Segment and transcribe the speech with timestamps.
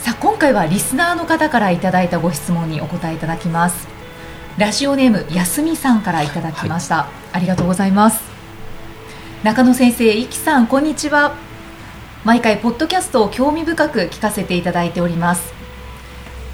[0.00, 3.88] さあ今回はリスナーの方からいただいたご質問にお答えいただきます。
[4.56, 8.22] ラジオネームやすみさんからいただきました、はい、ありがとうございます。
[9.44, 11.34] 中野先生、いきさんこんにちは。
[12.24, 15.52] 毎回ポッドキャストを興味深く聞かせていただいております。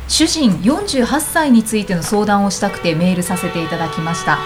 [0.09, 4.39] 主人48歳についての相談をしたくてメールさせていただきました。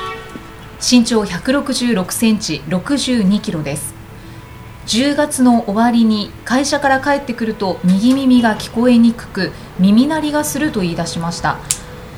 [0.81, 3.98] 身長166センチ62キロです
[4.89, 11.59] 10月の終わりに会社から帰ってくると右耳が聞こえにくく耳鳴りがすると言い出しました。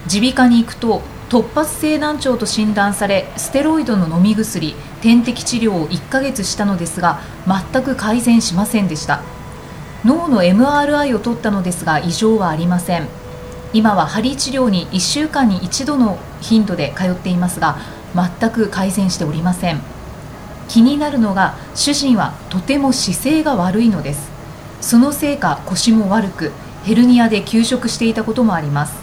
[0.06, 7.18] 耳鼻科に行くと突発性難聴と診断されステロイドの飲み薬点滴治療を1ヶ月したのですが
[7.72, 9.22] 全く改善しませんでした。
[10.04, 13.08] 脳の MRI を取ったのですが異常はありません。
[13.72, 17.78] 今は針治療に1週間に1度の頻度で通っていますが
[18.14, 19.99] 全く改善しておりません。
[20.70, 24.30] 気になるのが主人はとても姿勢が悪いのです。
[24.80, 26.52] そのせいか腰も悪く
[26.84, 28.94] ヘルニアで休職していたこともあります。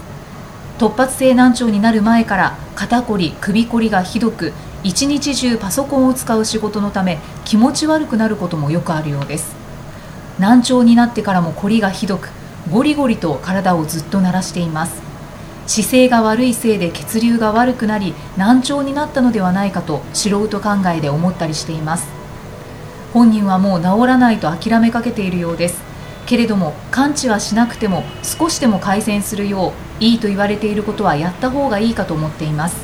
[0.78, 9.54] 突発性難聴になる前から肩こり首こりがひどく一日中パソコンを使う仕事のため気持ち悪くなることもよくあるようです。
[10.38, 12.30] 難聴になってからもこりがひどく
[12.70, 15.07] ゴリゴリと体をずっと鳴らしています。
[15.68, 22.08] 姿勢が悪いせいで血流が悪くなり難聴になったのではないかと素人考えで思ったりしています。
[23.12, 25.82] 本人はもう治らないと諦めかけているようです。
[26.24, 32.76] けれども完治はしなくても少しでも改善するよういいと言われていることはやった方がいいかと思っています。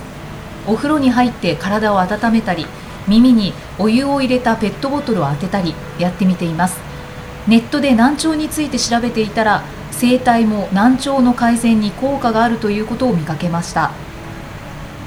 [0.67, 2.67] お風呂に入って体を温めたり
[3.09, 6.79] 耳にお湯を入れたペットボトルを当てたりやってみています。
[7.47, 9.63] ネットで難聴について調べていたら
[9.95, 13.93] 生体も難聴の改善に効果があるということを見かけました。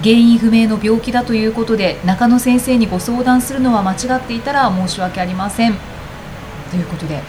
[0.04, 5.76] 原因不明の病気だということで中野先生にご相談するのは間違っていたら申し訳ありません。
[6.72, 7.22] ということで。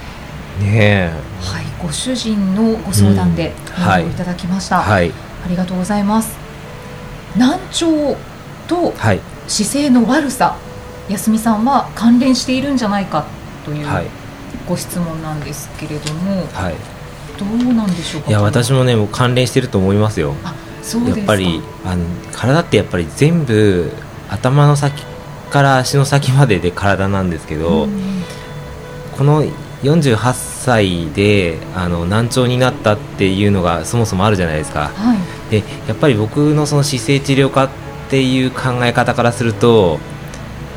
[0.61, 1.11] ね
[1.41, 4.13] はい、ご主人のご相談でメールをい。
[4.15, 5.13] ただきました、うんはい、
[5.45, 6.37] ありがとうございます。
[7.37, 8.17] 難聴
[8.67, 8.93] と
[9.47, 10.57] 姿勢の悪さ、
[11.09, 13.25] 安見さんは関連しているんじゃないか
[13.65, 13.87] という
[14.69, 16.98] ご質問なんですけれども、はい
[17.39, 18.31] どうなんでしょうか？
[18.31, 20.35] いや私もねもう関連してると思いますよ。
[21.07, 23.93] やっぱりあの体ってやっぱり全部
[24.31, 25.05] 頭の先
[25.51, 28.23] から足の先までで体なんですけど、うん、
[29.17, 29.45] この
[29.83, 35.19] 48歳であの難聴になったっていうのがそもそもあるじゃないですか、はい、
[35.51, 37.71] でやっぱり僕のその姿勢治療科っ
[38.09, 39.99] ていう考え方からすると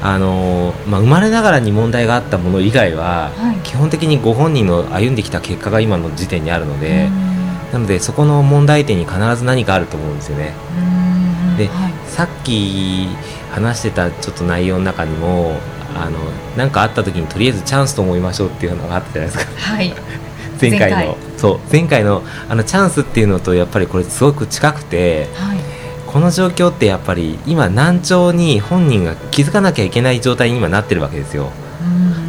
[0.03, 7.07] あのまあ、生まれながらに問題があったもの以外は、はい、基本的にご本人の歩んできた結果が今の時点にあるので
[7.72, 10.53] なのでそこの問題点に必ず何かあると思うんですよね。
[11.57, 13.07] で、はい、さっき
[13.51, 15.56] 話してたちょっと内容の中にも
[15.95, 16.19] あの
[16.57, 19.51] なんかあった時にとりあえずチャンスと思いましょうっていうのがあったじゃないですか。
[19.56, 19.94] はい、
[20.59, 21.17] 前回の。
[21.38, 21.59] そう。
[21.72, 25.71] 前回のあのチャンスっていうのとやっぱりこれすごく近くて、はい
[26.11, 31.51] この状況ってやっぱり今難聴に本人が気づかなきゃいけない状態に今なってるわけですよ。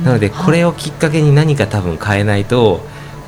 [0.05, 2.81] なのでこれをきっかけに何か多分変えないと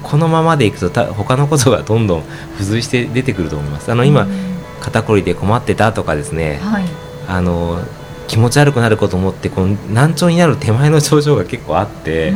[0.02, 2.22] このままでいくとた他のことがどんどん
[2.52, 3.90] 付随して出てくると思います。
[3.90, 4.26] あの今
[4.80, 6.84] 肩こりで困ってたとかですね、はい、
[7.26, 7.80] あの
[8.28, 12.32] 気持ち悪くなることもってこの難聴になる手前の症状が結構あって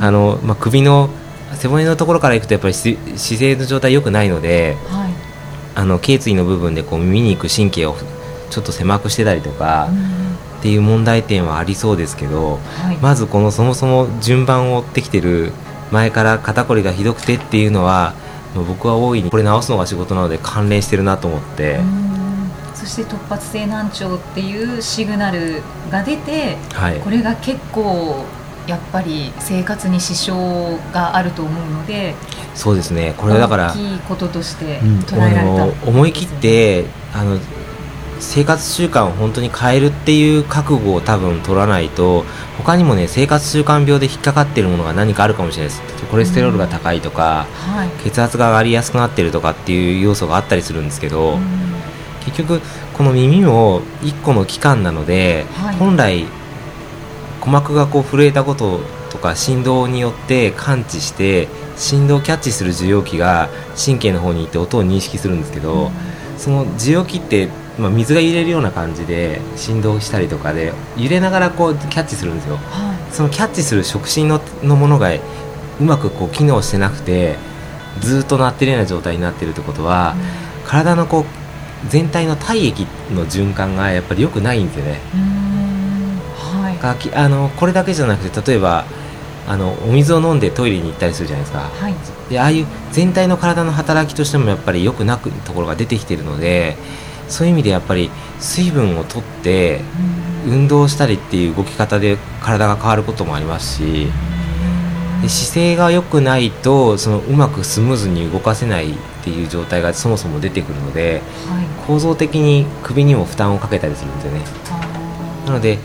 [0.00, 1.10] あの、まあ、首の
[1.54, 5.09] 背骨のところからいくとやっぱり姿勢の状態良くないので、はい
[5.80, 7.96] あの頸椎の部分でこう耳に行く神経を
[8.50, 9.88] ちょっと狭くしてたりとか、
[10.58, 15.52] っていう問題点はありそうですけど、はい、まずこのそもそも順番を追ってきてる
[15.90, 18.14] 前から肩こりがひどくてっていうのは
[18.54, 21.80] 僕は大いにこれ直すのが仕事なので関連してるなと思って。
[22.74, 28.24] そして突発性難聴っていうシグナルが出て、はい、これが結構
[28.70, 32.14] やっぱり生活に支障があると思うので
[32.54, 33.14] そうですね。
[33.16, 37.38] これだから大きいこととして捉えられた、うん、思い切ってあの
[38.20, 42.24] 生活習慣を本当に変えるっていう覚悟を多分取らないと
[42.58, 46.06] 他にもね生活習慣病で引っかかっているものが何かあるかもしれないです。
[46.06, 47.76] コレステロールが高いとか、うん。
[47.76, 51.40] はい、血圧が上がりやすくなってるとかっていう要素があったりするんですけど、うん、
[52.24, 52.60] 結局
[52.94, 56.26] この耳も1個の器官なので、はい、本来
[57.40, 63.48] 鼓膜がこう震えたこととか振動によって感知して振動をキャッチする受容器が
[63.82, 65.90] 神経の方に行って音を認識するんですけど、
[66.36, 67.48] その受容器って
[67.78, 75.20] まあ、水が揺れるような感じで振動したりとかで揺れながらこうキャッチするんですよ、はい、そのキャッチする触診ののものがう
[75.80, 77.36] まくこう機能してなくて
[78.00, 80.14] ずっと鳴ってるような状態になってるってことは、
[80.62, 81.24] うん、体のこう
[81.88, 82.82] 全体の体液
[83.14, 85.00] の循環がやっぱり良くないんですよね。
[86.88, 88.84] はい、あのこれだけじゃなくて例えば
[89.46, 91.94] あのお水を飲んでトイレに行ったりするじゃないですか、はい、
[92.28, 96.76] でああいう全体の体の働きとしてもやっぱり良くなくところが出てきてるので
[97.28, 99.80] そういう意味でやっぱり水分をとって
[100.46, 104.08] 運動したりっていう動き方で体が変わることもありますし
[105.22, 114.40] で姿勢が良くないとそのうまくスムーズに動かせないっていう状態がそもそも出てくるので、はい、構造的に首にも負担をかけたりするんですよね。
[115.46, 115.78] なので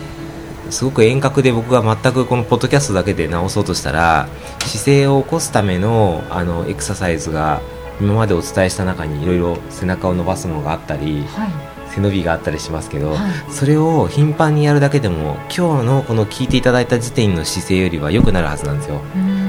[0.70, 4.28] すごく遠隔で僕が全くこのポッドキャストだけで直そうとしたら
[4.66, 7.62] 姿勢を起こすためのあのエクササイズが
[8.02, 19.02] 今までお伝えした中にいろいろ背中を伸ばすものがあったり、はい、背伸びがあったりしますけど、はい、それを頻繁にやるだけでも今日のこの聞いていただいた時点の姿勢よりは良くなるはずなんですよ。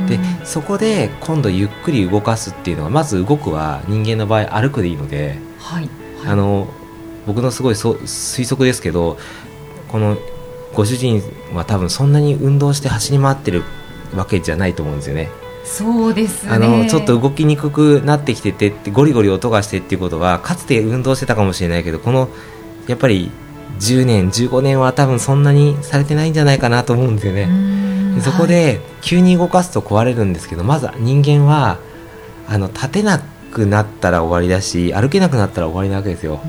[0.09, 5.91] でそこで今度ゆっくり動かすっていうのはまず動くは人間の場合歩くでいいので、はい、
[6.25, 6.69] あの
[7.27, 9.19] 僕のすごいそ推測ですけど
[9.89, 10.17] この
[10.77, 11.23] ご主人
[11.55, 13.65] は多分そんなに運動して走り回ってる
[14.15, 15.31] わけじゃないと思うんですよね。
[15.65, 22.29] そうです、ね、あのちょっと動きにくくなってきててってゴリゴリ音がしてっていうことはかつて運動してたかもしれないけどこの
[22.87, 23.33] やっぱり
[23.81, 27.49] 10年15年は多分そんなにされてないんじゃないかなと思うんですよね。
[28.21, 31.79] そこで急に動かすと壊れるんですけど、はい、まず人間は
[32.49, 33.19] あの立てな
[33.51, 36.41] くなったら終わりだし歩けなくなったら終わりなわけですよ。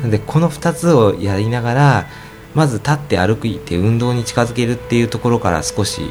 [0.00, 2.06] なのでこの2つをやりながら
[2.54, 6.02] まず立って歩いて運動に近づけるっていうところから少し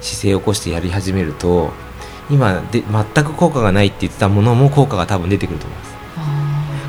[0.00, 1.70] 姿勢を起こしてやり始めると
[2.30, 5.92] 今で全く効果がないって言ってたものも効果が多分出てくると思います。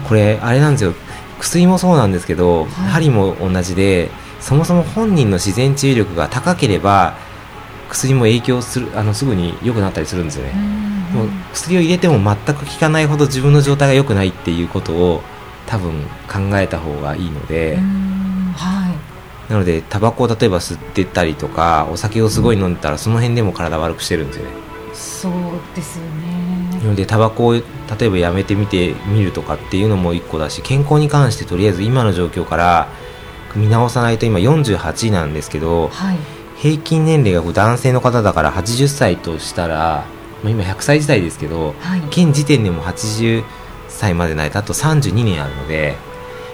[0.07, 0.93] これあれなんですよ。
[1.39, 7.17] 薬もそうなんですけど、はい、針も同じでそもそも本人の自然治癒力が高ければ
[7.89, 10.53] 薬も影響するあのすぐに良くなったりするんですよね。
[11.13, 15.21] もう薬を入れても全く効かないほど自分の状態が良くないっていうことを
[15.67, 17.83] 多分考えた方がいいので、はい、
[19.49, 24.51] なのでタバコを例えば吸ってたりとかお酒をすごい飲んでたらその辺でも体悪くしてるんですよね。
[24.93, 25.33] そう
[25.75, 26.79] ですよね。
[26.79, 27.61] なのでタバコを例
[28.01, 32.87] えばやめてみてみるとかっていうのも一個だし健康に関してとりあえず今の状況から
[33.55, 36.17] 見直さないと今48なんですけど、はい、
[36.57, 40.05] 平均年齢が男性の方だから80歳としたら、
[40.43, 43.43] まあ、今100歳時代ですけど、はい、現時点でも80
[43.87, 45.95] 歳までないとあと32年あるので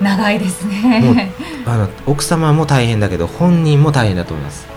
[0.01, 1.31] 長いですね。
[1.65, 4.67] あの奥様も大変だけど本人も大変だと思います。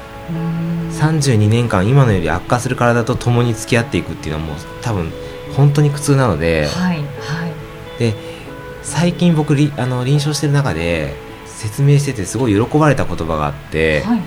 [1.01, 5.11] 32年間今のより悪化する体と共に付き合っていくっていうのはもう多分
[5.57, 7.03] 本当に苦痛なので,、はいは
[7.47, 7.53] い、
[7.99, 8.15] で
[8.83, 11.15] 最近僕あの臨床してる中で
[11.47, 14.21] 説明しててすごい喜ばれた言葉があって、はい、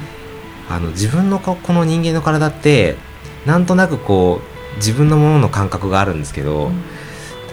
[0.69, 2.95] あの自分のこの人間の体って
[3.45, 6.83] なんとなくこう自分のものの感覚があるんですけど、うん、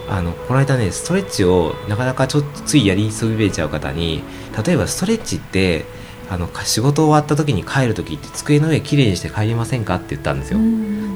[0.09, 4.23] あのこの間ねストレッチをなかなかちょっとついやり急げちゃう方に
[4.65, 5.85] 例えばストレッチって
[6.29, 10.59] あの仕事終わった時に帰る時って机の上きれいにして帰りませんかって言ったんですよ、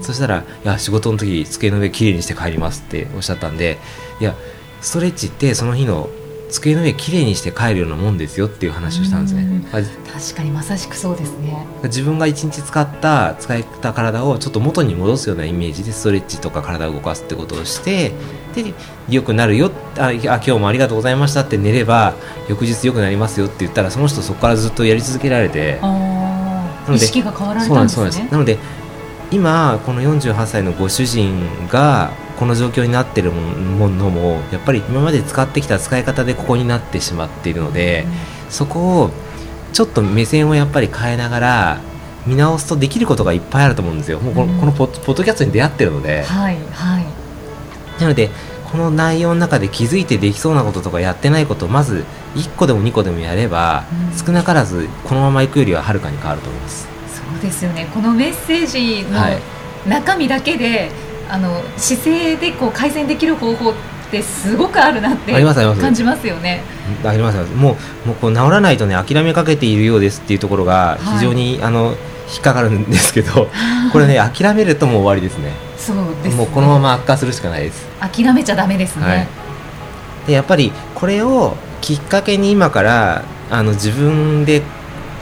[0.02, 3.78] そしたら「いや仕事の時机の上きれいにして帰ります」っておっしゃったんで
[4.20, 4.34] いや
[4.82, 6.10] ストレッチってその日の
[6.50, 9.66] 机の上きれいにして帰るようなもんですよっていう話をしたんですね。
[9.72, 11.66] 確かにまさしくそうですね。
[11.84, 18.12] 自分が一日使った使った体をちょっと元に戻すようなイメージでストレッチとか体を動かすってことをして
[18.62, 18.74] で
[19.08, 22.14] 良くなるよあ今日もありがとうございましたって寝れば
[22.48, 25.80] 翌日良くなりますよって言ったらその人そこからずっとやり続けられて
[26.92, 28.28] 意識が変わられたんですね。
[28.30, 28.58] なので
[29.32, 38.04] 今この48歳のご主人がこの状況になってるものもやっぱり今まで使ってきた使い方でここになってしまっているので、
[38.46, 39.10] うん、そこを
[39.72, 41.80] ちょっと目線をやっぱり変えながら
[42.26, 44.20] 見直すとできることがいっぱいあると思うんですよ。
[44.20, 47.04] もうこの,、このポッドキャストに出会ってるので、はいはい、
[48.00, 48.30] なので
[48.70, 56.88] この内容の中で気づいてできそうなこととかやってないことをまず1個でも2個でもやれば、うん、少なからずこのままいくよりははるかに変わると思います。
[57.08, 57.88] そうですよね。
[57.94, 59.20] このメッセージの
[59.88, 63.74] 中身だけで、はいあの姿勢でこう改善できる方法っ
[64.10, 66.62] てすごくあるなって感じますよね。
[67.04, 71.94] ありますもうもうこう治らないとね諦めかけているようですっていうところが非常に、はい、あの
[72.32, 73.48] 引っかかるんですけど、
[73.92, 75.52] これね諦めるともう終わりですね。
[75.76, 77.86] そうです、ね、もうこのまま悪化するしかないです。
[78.00, 79.04] 諦めちゃダメですね。
[79.04, 79.28] はい、
[80.26, 84.62] でやっぱりこれをきっかけに今からあの自分で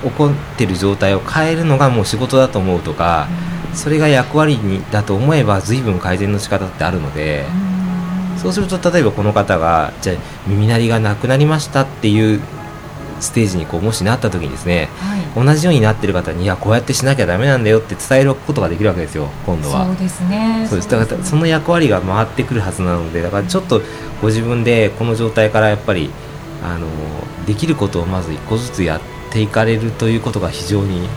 [0.03, 3.29] 起こってる状態を変えるのがもう仕事だと思うとか。
[3.49, 7.45] うんそれが役割にだと思えば随分改善の仕方ってあるので、
[8.37, 12.41] そうすると例えばこの方がじゃあ耳鳴りがなくなりましたっていう
[13.21, 14.89] ステージにこうもしなった時にですね、
[15.35, 19.87] はい、同じようになってる方にいやこうやってしなきゃだめなんだよって伝えることができるわけですよ今度は。
[19.87, 20.21] そうです。
[20.25, 23.81] ねそうですだからその役割が回ってくるはずなのでだからちょっと
[24.21, 26.11] ご自分でこの状態からやっぱり
[26.63, 26.87] あの
[27.47, 31.09] できることをまず一個ずつやっていかれるということが非常に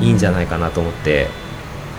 [0.00, 1.28] いいんじゃないかなと思って。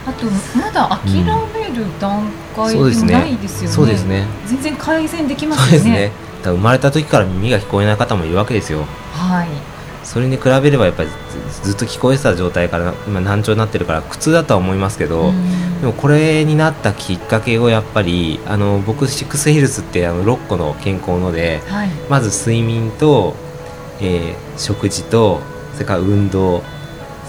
[0.03, 0.25] あと
[0.57, 3.75] まだ諦める段階でもないですよね。
[3.75, 4.25] そうですね。
[4.47, 6.11] 全然改善できますよね。
[6.49, 8.85] 生まれた時から耳が聞こえない方もいるわけですよ。
[9.13, 9.71] はい。
[10.03, 11.09] それに比べればやっぱり
[11.63, 15.31] ずっと聞こえてた状態から今難聴になってるから苦痛だとは思いますけど、
[15.79, 23.35] でもこれになったきっかけをやっぱりあの僕シックスヘルスってあの6個の健康ので、はい、まず睡眠と、
[24.01, 25.39] えー、食事と
[25.73, 26.63] それから運動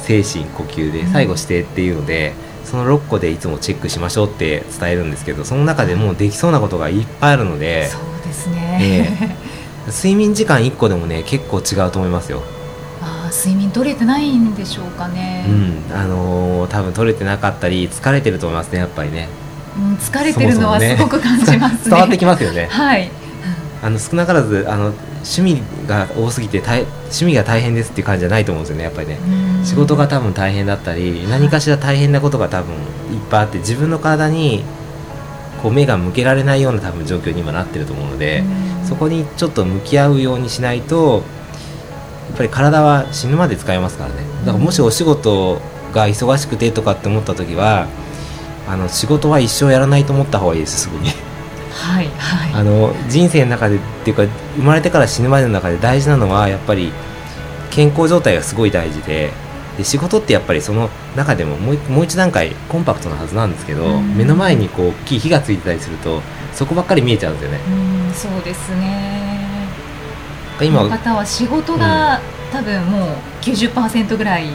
[0.02, 12.42] 精神呼吸で最後指定っていうので、うん、その6個でいつもチェックしましょうって伝えるんですけどその中でもうできそうなことがいっぱいあるのでそうですね、えー、睡眠時間1個でもね結構違うと思いますよ。
[13.02, 15.44] あ睡眠取れてないんでしょうかね。
[15.48, 19.28] うん、あのー、多分取れてなかったり疲れてると思いますねやっぱりね。
[19.76, 22.68] うん、疲れてるのはすごく感じます、ね、伝わってきますよね。
[22.72, 23.10] はい。
[23.82, 24.92] あの少なからずあの
[25.24, 29.18] 趣味が多すぎて趣味が大変ですっていう感じじゃないと思うんですよねやっぱりね
[29.64, 32.80] 仕事が多分大変だったり何かしら大変なことが多分いっ
[33.28, 34.62] ぱいあって自分の体に
[35.62, 38.42] こう目が向けられないような多分状況に今なってると思うので
[38.84, 41.22] そこにちょっと向き合うようにしないと
[42.28, 44.16] やっぱり体は死ぬまで使えますからね。
[44.44, 45.60] だからもしお仕事
[45.92, 47.86] が忙しくてとかって思った時は
[48.66, 51.10] あの仕事は一生やらないと思った方がいいですすぐに。
[51.72, 54.24] はいはい、 あの人生の中でっていうか
[54.56, 56.92] 生まれてから死ぬまでの中で大事なのはやっぱり
[57.70, 59.30] 健康状態がすごい大事で
[59.76, 66.20] で仕事ってやっぱりその中でももうもう一段階コンパクトなはずなんですけど、目の前にこう大きい火がついてたりすると
[66.52, 67.60] そこばっかり見えちゃうんですよね。
[67.68, 69.32] うんそうですね。
[70.60, 73.08] 今この方は仕事が、うん、多分もう
[73.40, 74.50] 90%ぐらいに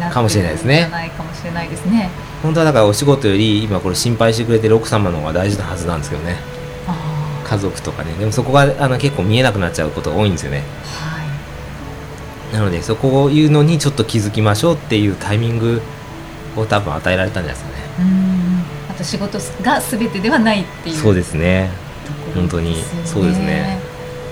[0.00, 0.88] なってかもしれないですね。
[0.90, 2.10] ないかもしれないですね。
[2.42, 6.36] 本当はだからお仕事より今これ心配してくれてる奥様の方が大事なはずなんですけどね。
[7.44, 8.12] 家族とかね。
[8.14, 11.15] でもそこがあの結構見えなくなっちゃうことが多いんですよね、はい、
[12.52, 15.82] なのでそこを言うのにちょっと気づきましょうっていうタイミング
[16.56, 17.86] を多分与えられたんじゃないですかね。
[18.90, 21.70] あと仕事が全てではないっていうそうですね。
[22.34, 22.82] 本当に。
[23.04, 23.78] そうですね。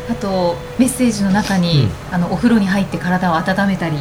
[0.08, 3.96] あとメッセージの中に、うん、あのお風呂に入って体を温めたり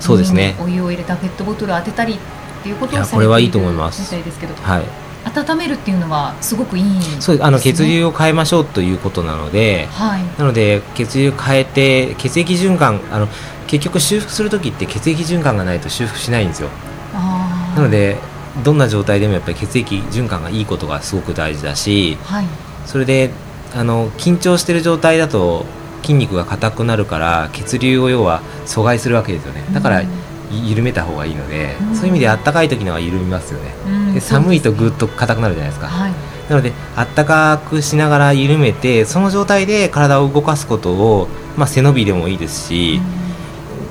[0.00, 0.54] そうですね。
[0.60, 2.18] お湯を入れたペットボトルを当てたりっ
[2.62, 4.02] ていうことをこれはいいと思います。
[4.02, 4.84] みたいですけど、はい、
[5.24, 13.28] 温めるっていうのはすごくいい、ね、そうあの血流を変えましょうということなので、はい、なので血流変えて血液循環あの
[13.66, 16.68] 結局修復する時って血液循環がないと修復しないんですよ。
[17.12, 18.16] なので
[18.64, 22.46] どんな状態でもやっぱり血液循環がいいことがすごく大事だし、はい、
[22.86, 23.30] それで
[23.74, 25.66] あの緊張してる状態だと
[26.02, 29.64] 筋肉が硬くなるから血流を要は阻害するわけですよね。
[29.72, 36.12] だから、うん緩めた方がいいので、うん、そういう意味であったかい時のは緩みますよね、うん、で寒いとぐっと硬くなるじゃないですか、はい、
[36.48, 43.25] なのであったかくしながら緩めてその状態で体を動かすことを、まあ、背伸びでもいいですし、うん、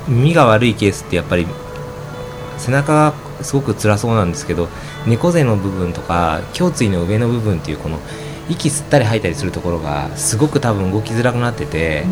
[0.07, 1.47] 耳が悪いケースってやっぱり
[2.57, 4.69] 背中がすごく辛そうなんですけど
[5.05, 7.99] 猫背の部分とか胸椎の上の部分っていうこの
[8.49, 12.05] 息吸ったり吐いたりするところがすごく多分動きづらくなってて、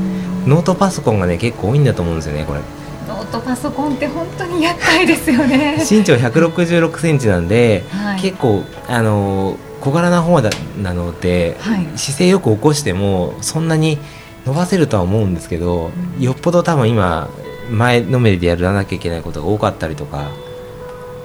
[0.48, 2.60] ノートパソコンがね結構多いんだと思うんですよねこれ。
[3.08, 5.78] ノートパソコンって本当に厄介ですよね。
[5.88, 10.50] 身長166センチなんで、はい、結構あの小柄な方だ
[10.82, 14.00] なので、はい、姿勢よく起こしてもそんなに
[14.48, 17.30] 伸ばせるとは思うんですけど、うん、よっぽど多分今
[17.70, 20.32] 前のめりでやらなきゃいけないことが多かったりとか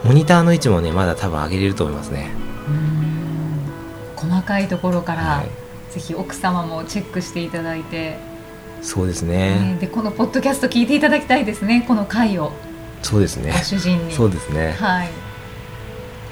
[0.04, 2.30] モニターの位置もねまだ多分上げれると思いますね。
[4.16, 8.18] 細かいところから、はい、ぜひ奥様もチェックしていただいて。
[8.80, 11.85] そうですね、でこのポッドキャスト聞いていただきたいですね。
[11.88, 12.52] この回を。
[13.02, 13.50] そうですね。
[13.50, 14.14] ご主人に。
[14.14, 14.76] そうですね。
[14.78, 15.09] はい。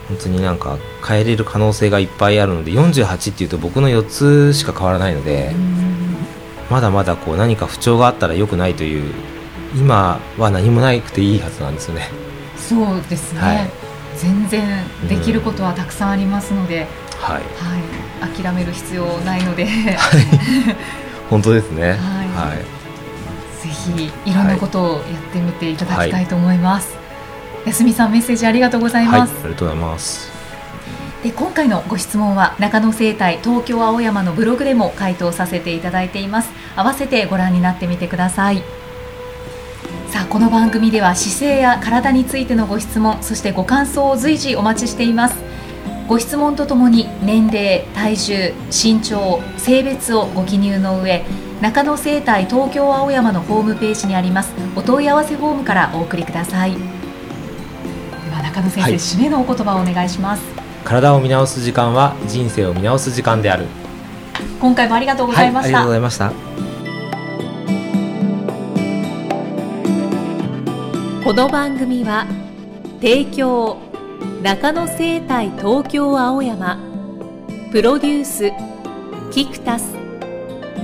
[0.08, 5.52] 本当になんか変えれる可能性がいっぱいあるので48っていうと僕の4つしか変わらないので
[6.70, 9.12] まだまだこう何か不調があったらよくないという
[9.74, 12.10] 今は何もなくていいはずなんですよね
[12.56, 13.70] そうですね、はい、
[14.16, 16.86] 全然できることはたくさんありますので、
[17.18, 17.42] はい、
[18.20, 19.96] はい、諦める必要ないので、はい
[21.30, 21.92] 本当ですね。
[21.92, 22.28] はい。
[22.28, 22.58] はい、
[23.62, 26.94] ぜひいろんなことをやってみていただきたいと思います。
[27.64, 29.32] はい、すみさんメッセージありがとうございます。
[29.34, 30.30] はい、ありがとうございます。
[31.22, 36.50] で今回のご質問は中野生態東京青山のブログでも回答させていただいています。
[36.76, 38.62] 合わせてご覧になってみてください。
[40.28, 45.36] この番組では姿勢や体についてのご質問そしてご感想を随時お待ちしています。
[46.08, 51.24] ご質問とともに年齢体重身長性別をご記入の上
[51.60, 56.72] 中野生態東京青山のホームページにありますお問い合わせフォームからお送りください。
[56.72, 56.78] で
[58.30, 60.42] は中野先生、はい、締めのお言葉をお願いします。
[60.84, 63.66] 体を見直す時間は人生を見直す時間である。
[64.60, 66.75] 今回もありがとうございました、はい、ありがとうございました
[71.26, 72.24] この番組は
[73.00, 73.78] 提供
[74.44, 76.78] 中野生態東京青山
[77.72, 78.52] プロデュース
[79.32, 79.90] キクタス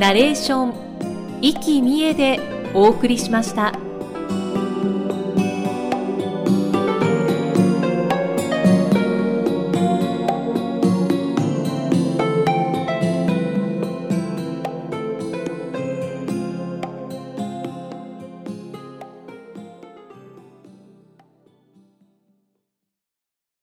[0.00, 2.40] ナレーション生きみえで
[2.74, 3.81] お送りしました。